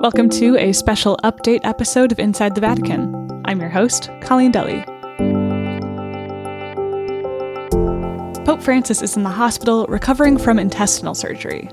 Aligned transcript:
Welcome 0.00 0.28
to 0.30 0.56
a 0.56 0.72
special 0.72 1.18
update 1.24 1.62
episode 1.64 2.12
of 2.12 2.20
Inside 2.20 2.54
the 2.54 2.60
Vatican. 2.60 3.42
I'm 3.44 3.60
your 3.60 3.68
host, 3.68 4.10
Colleen 4.20 4.52
Dulle. 4.52 4.84
Pope 8.44 8.62
Francis 8.62 9.02
is 9.02 9.16
in 9.16 9.24
the 9.24 9.28
hospital 9.28 9.86
recovering 9.88 10.38
from 10.38 10.60
intestinal 10.60 11.16
surgery. 11.16 11.68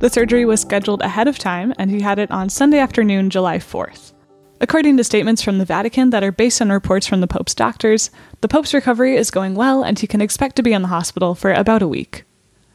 The 0.00 0.10
surgery 0.10 0.44
was 0.44 0.60
scheduled 0.60 1.00
ahead 1.00 1.28
of 1.28 1.38
time, 1.38 1.72
and 1.78 1.90
he 1.90 2.02
had 2.02 2.18
it 2.18 2.30
on 2.30 2.50
Sunday 2.50 2.78
afternoon, 2.78 3.30
July 3.30 3.56
4th. 3.56 4.12
According 4.60 4.98
to 4.98 5.04
statements 5.04 5.40
from 5.40 5.56
the 5.56 5.64
Vatican 5.64 6.10
that 6.10 6.22
are 6.22 6.32
based 6.32 6.60
on 6.60 6.70
reports 6.70 7.06
from 7.06 7.22
the 7.22 7.26
Pope's 7.26 7.54
doctors, 7.54 8.10
the 8.42 8.48
Pope's 8.48 8.74
recovery 8.74 9.16
is 9.16 9.30
going 9.30 9.54
well 9.54 9.82
and 9.82 9.98
he 9.98 10.06
can 10.06 10.20
expect 10.20 10.56
to 10.56 10.62
be 10.62 10.74
in 10.74 10.82
the 10.82 10.88
hospital 10.88 11.34
for 11.34 11.50
about 11.54 11.80
a 11.80 11.88
week. 11.88 12.26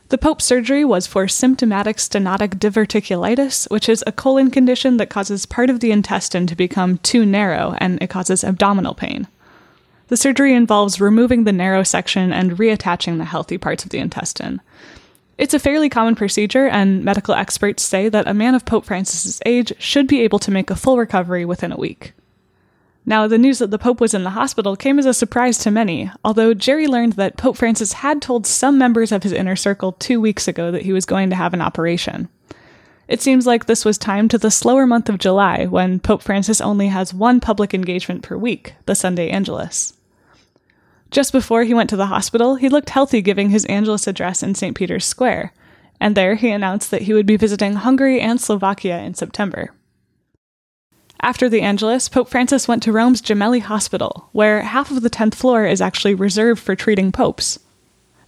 The 0.10 0.20
Pope's 0.20 0.46
surgery 0.46 0.86
was 0.86 1.08
for 1.08 1.28
symptomatic 1.28 1.98
stenotic 1.98 2.60
diverticulitis, 2.60 3.70
which 3.71 3.90
is 3.90 4.04
a 4.06 4.12
colon 4.12 4.52
condition 4.52 4.98
that 4.98 5.10
causes 5.10 5.48
part 5.48 5.71
of 5.71 5.79
the 5.79 5.92
intestine 5.92 6.46
to 6.46 6.56
become 6.56 7.00
too 7.00 7.25
narrow 7.25 7.75
and 7.79 8.02
it 8.02 8.10
causes 8.10 8.43
abdominal 8.43 8.93
pain. 8.93 9.28
The 10.07 10.18
surgery 10.18 10.54
involves 10.54 11.02
removing 11.02 11.43
the 11.43 11.52
narrow 11.52 11.82
section 11.82 12.32
and 12.32 12.52
reattaching 12.52 13.18
the 13.18 13.26
healthy 13.26 13.57
parts 13.57 13.84
of 13.84 13.89
the 13.89 13.98
intestine. 13.98 14.62
It's 15.39 15.56
a 15.56 15.60
fairly 15.60 15.89
common 15.89 16.15
procedure, 16.15 16.68
and 16.68 17.04
medical 17.04 17.34
experts 17.34 17.84
say 17.84 18.07
that 18.07 18.28
a 18.28 18.34
man 18.34 18.56
of 18.56 18.64
Pope 18.64 18.86
Francis's 18.86 19.42
age 19.46 19.74
should 19.79 20.07
be 20.07 20.21
able 20.21 20.40
to 20.40 20.51
make 20.51 20.70
a 20.70 20.76
full 20.76 20.98
recovery 20.98 21.43
within 21.43 21.71
a 21.71 21.78
week. 21.78 22.14
Now, 23.07 23.27
the 23.27 23.37
news 23.37 23.59
that 23.59 23.69
the 23.69 23.77
Pope 23.77 24.01
was 24.01 24.15
in 24.15 24.23
the 24.23 24.32
hospital 24.32 24.75
came 24.75 24.97
as 24.97 25.05
a 25.05 25.14
surprise 25.14 25.59
to 25.59 25.71
many, 25.71 26.09
although 26.23 26.55
Jerry 26.55 26.87
learned 26.87 27.14
that 27.14 27.37
Pope 27.37 27.55
Francis 27.55 27.93
had 27.93 28.19
told 28.21 28.47
some 28.47 28.79
members 28.79 29.11
of 29.11 29.21
his 29.21 29.31
inner 29.31 29.55
circle 29.55 29.91
two 29.91 30.19
weeks 30.19 30.47
ago 30.47 30.71
that 30.71 30.81
he 30.81 30.93
was 30.93 31.05
going 31.05 31.29
to 31.29 31.36
have 31.36 31.54
an 31.54 31.61
operation. 31.61 32.30
It 33.08 33.22
seems 33.22 33.45
like 33.45 33.66
this 33.66 33.86
was 33.86 34.00
timed 34.00 34.31
to 34.31 34.39
the 34.39 34.50
slower 34.50 34.88
month 34.88 35.09
of 35.09 35.19
July, 35.19 35.66
when 35.66 36.00
Pope 36.00 36.23
Francis 36.23 36.59
only 36.59 36.88
has 36.88 37.14
one 37.14 37.39
public 37.39 37.75
engagement 37.75 38.23
per 38.23 38.36
week, 38.36 38.73
the 38.88 38.95
Sunday 38.95 39.30
Angelus. 39.30 39.94
Just 41.12 41.31
before 41.31 41.64
he 41.64 41.75
went 41.75 41.92
to 41.92 41.95
the 41.95 42.08
hospital, 42.08 42.56
he 42.56 42.69
looked 42.69 42.90
healthy 42.90 43.22
giving 43.22 43.52
his 43.52 43.66
Angelus 43.66 44.08
address 44.08 44.42
in 44.42 44.56
St. 44.56 44.75
Peter's 44.75 45.06
Square, 45.06 45.53
and 46.00 46.16
there 46.16 46.34
he 46.34 46.50
announced 46.50 46.90
that 46.90 47.03
he 47.03 47.14
would 47.14 47.28
be 47.28 47.38
visiting 47.38 47.75
Hungary 47.75 48.19
and 48.19 48.42
Slovakia 48.42 48.97
in 49.00 49.14
September. 49.14 49.72
After 51.22 51.50
the 51.50 51.62
Angelus, 51.62 52.10
Pope 52.10 52.30
Francis 52.30 52.68
went 52.68 52.84
to 52.84 52.92
Rome's 52.92 53.22
Gemelli 53.22 53.62
Hospital, 53.62 54.30
where 54.32 54.62
half 54.62 54.92
of 54.92 55.02
the 55.02 55.10
10th 55.10 55.36
floor 55.36 55.66
is 55.66 55.82
actually 55.82 56.14
reserved 56.14 56.62
for 56.62 56.76
treating 56.76 57.12
popes. 57.12 57.60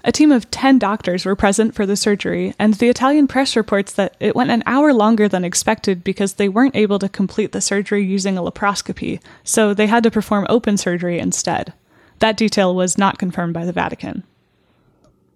A 0.04 0.12
team 0.12 0.32
of 0.32 0.50
10 0.52 0.80
doctors 0.80 1.26
were 1.26 1.36
present 1.36 1.76
for 1.76 1.86
the 1.86 1.98
surgery, 1.98 2.54
and 2.58 2.76
the 2.76 2.88
Italian 2.88 3.28
press 3.28 3.56
reports 3.56 3.92
that 3.94 4.16
it 4.20 4.36
went 4.36 4.52
an 4.52 4.64
hour 4.66 4.94
longer 4.94 5.28
than 5.28 5.44
expected 5.44 6.04
because 6.04 6.34
they 6.34 6.48
weren't 6.48 6.76
able 6.76 6.98
to 7.00 7.10
complete 7.10 7.52
the 7.52 7.62
surgery 7.62 8.06
using 8.06 8.38
a 8.38 8.42
laparoscopy, 8.42 9.20
so 9.44 9.74
they 9.74 9.88
had 9.88 10.04
to 10.04 10.12
perform 10.12 10.46
open 10.50 10.78
surgery 10.78 11.20
instead. 11.20 11.74
That 12.20 12.38
detail 12.38 12.74
was 12.74 12.98
not 12.98 13.20
confirmed 13.20 13.54
by 13.54 13.66
the 13.66 13.74
Vatican. 13.74 14.24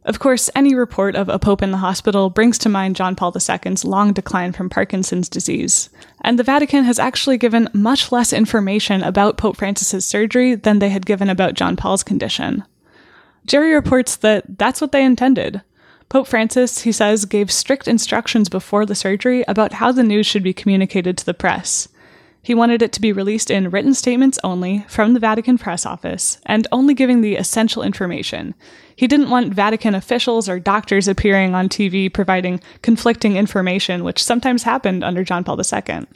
Of 0.03 0.17
course, 0.17 0.49
any 0.55 0.73
report 0.73 1.15
of 1.15 1.29
a 1.29 1.37
pope 1.37 1.61
in 1.61 1.69
the 1.69 1.77
hospital 1.77 2.31
brings 2.31 2.57
to 2.59 2.69
mind 2.69 2.95
John 2.95 3.15
Paul 3.15 3.35
II's 3.35 3.85
long 3.85 4.13
decline 4.13 4.51
from 4.51 4.69
Parkinson's 4.69 5.29
disease, 5.29 5.89
and 6.21 6.39
the 6.39 6.43
Vatican 6.43 6.85
has 6.85 6.97
actually 6.97 7.37
given 7.37 7.69
much 7.73 8.11
less 8.11 8.33
information 8.33 9.03
about 9.03 9.37
Pope 9.37 9.57
Francis's 9.57 10.05
surgery 10.05 10.55
than 10.55 10.79
they 10.79 10.89
had 10.89 11.05
given 11.05 11.29
about 11.29 11.53
John 11.53 11.75
Paul's 11.75 12.03
condition. 12.03 12.63
Jerry 13.45 13.73
reports 13.73 14.15
that 14.17 14.57
that's 14.57 14.81
what 14.81 14.91
they 14.91 15.03
intended. 15.03 15.61
Pope 16.09 16.27
Francis, 16.27 16.81
he 16.81 16.91
says, 16.91 17.25
gave 17.25 17.51
strict 17.51 17.87
instructions 17.87 18.49
before 18.49 18.85
the 18.85 18.95
surgery 18.95 19.45
about 19.47 19.73
how 19.73 19.91
the 19.91 20.03
news 20.03 20.25
should 20.25 20.43
be 20.43 20.53
communicated 20.53 21.17
to 21.17 21.25
the 21.25 21.33
press. 21.33 21.87
He 22.43 22.55
wanted 22.55 22.81
it 22.81 22.91
to 22.93 23.01
be 23.01 23.11
released 23.11 23.51
in 23.51 23.69
written 23.69 23.93
statements 23.93 24.39
only 24.43 24.83
from 24.87 25.13
the 25.13 25.19
Vatican 25.19 25.57
press 25.59 25.85
office 25.85 26.39
and 26.45 26.67
only 26.71 26.95
giving 26.95 27.21
the 27.21 27.35
essential 27.35 27.83
information. 27.83 28.55
He 28.95 29.07
didn't 29.07 29.29
want 29.29 29.53
Vatican 29.53 29.93
officials 29.93 30.49
or 30.49 30.59
doctors 30.59 31.07
appearing 31.07 31.53
on 31.53 31.69
TV 31.69 32.11
providing 32.11 32.59
conflicting 32.81 33.35
information, 33.35 34.03
which 34.03 34.23
sometimes 34.23 34.63
happened 34.63 35.03
under 35.03 35.23
John 35.23 35.43
Paul 35.43 35.59
II. 35.59 36.07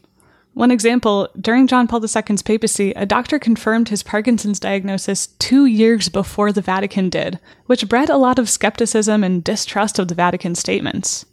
One 0.55 0.71
example 0.71 1.29
during 1.39 1.67
John 1.67 1.85
Paul 1.85 2.01
II's 2.01 2.41
papacy, 2.41 2.91
a 2.91 3.05
doctor 3.05 3.37
confirmed 3.37 3.89
his 3.89 4.03
Parkinson's 4.03 4.59
diagnosis 4.59 5.27
two 5.37 5.65
years 5.65 6.07
before 6.07 6.53
the 6.53 6.61
Vatican 6.61 7.09
did, 7.09 7.39
which 7.65 7.89
bred 7.89 8.09
a 8.09 8.17
lot 8.17 8.39
of 8.39 8.49
skepticism 8.49 9.23
and 9.23 9.43
distrust 9.43 9.99
of 9.99 10.07
the 10.07 10.15
Vatican 10.15 10.55
statements. 10.55 11.25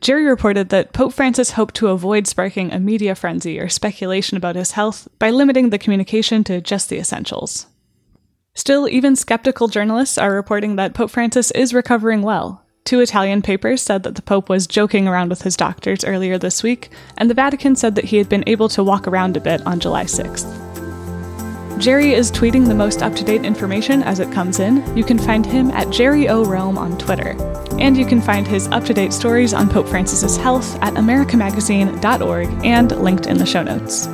Jerry 0.00 0.26
reported 0.26 0.68
that 0.68 0.92
Pope 0.92 1.12
Francis 1.12 1.52
hoped 1.52 1.74
to 1.76 1.88
avoid 1.88 2.26
sparking 2.26 2.72
a 2.72 2.78
media 2.78 3.14
frenzy 3.14 3.58
or 3.58 3.68
speculation 3.68 4.36
about 4.36 4.56
his 4.56 4.72
health 4.72 5.08
by 5.18 5.30
limiting 5.30 5.70
the 5.70 5.78
communication 5.78 6.44
to 6.44 6.60
just 6.60 6.88
the 6.88 6.98
essentials. 6.98 7.66
Still, 8.54 8.88
even 8.88 9.16
skeptical 9.16 9.68
journalists 9.68 10.18
are 10.18 10.32
reporting 10.32 10.76
that 10.76 10.94
Pope 10.94 11.10
Francis 11.10 11.50
is 11.50 11.74
recovering 11.74 12.22
well. 12.22 12.62
Two 12.84 13.00
Italian 13.00 13.42
papers 13.42 13.82
said 13.82 14.02
that 14.04 14.14
the 14.14 14.22
Pope 14.22 14.48
was 14.48 14.66
joking 14.66 15.08
around 15.08 15.28
with 15.28 15.42
his 15.42 15.56
doctors 15.56 16.04
earlier 16.04 16.38
this 16.38 16.62
week, 16.62 16.90
and 17.18 17.28
the 17.28 17.34
Vatican 17.34 17.74
said 17.74 17.96
that 17.96 18.06
he 18.06 18.18
had 18.18 18.28
been 18.28 18.44
able 18.46 18.68
to 18.70 18.84
walk 18.84 19.08
around 19.08 19.36
a 19.36 19.40
bit 19.40 19.66
on 19.66 19.80
July 19.80 20.04
6th. 20.04 20.65
Jerry 21.78 22.14
is 22.14 22.32
tweeting 22.32 22.66
the 22.66 22.74
most 22.74 23.02
up 23.02 23.14
to 23.16 23.24
date 23.24 23.44
information 23.44 24.02
as 24.02 24.18
it 24.18 24.32
comes 24.32 24.60
in. 24.60 24.96
You 24.96 25.04
can 25.04 25.18
find 25.18 25.44
him 25.44 25.70
at 25.72 25.90
Jerry 25.90 26.28
O. 26.28 26.42
On 26.46 26.96
Twitter. 26.96 27.36
And 27.78 27.96
you 27.96 28.06
can 28.06 28.22
find 28.22 28.46
his 28.46 28.66
up 28.68 28.84
to 28.84 28.94
date 28.94 29.12
stories 29.12 29.52
on 29.52 29.68
Pope 29.68 29.86
Francis's 29.86 30.38
health 30.38 30.76
at 30.82 30.94
americamagazine.org 30.94 32.64
and 32.64 32.92
linked 32.92 33.26
in 33.26 33.36
the 33.36 33.44
show 33.44 33.62
notes. 33.62 34.06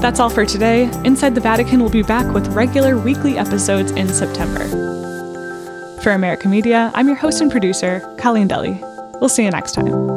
That's 0.00 0.20
all 0.20 0.30
for 0.30 0.46
today. 0.46 0.84
Inside 1.04 1.34
the 1.34 1.40
Vatican 1.40 1.80
will 1.80 1.90
be 1.90 2.02
back 2.02 2.32
with 2.32 2.46
regular 2.48 2.96
weekly 2.96 3.36
episodes 3.36 3.90
in 3.92 4.06
September. 4.06 4.68
For 6.00 6.12
America 6.12 6.46
Media, 6.48 6.92
I'm 6.94 7.08
your 7.08 7.16
host 7.16 7.40
and 7.40 7.50
producer, 7.50 8.00
Colleen 8.18 8.46
Dulle. 8.46 8.78
We'll 9.20 9.30
see 9.30 9.44
you 9.44 9.50
next 9.50 9.72
time. 9.72 10.13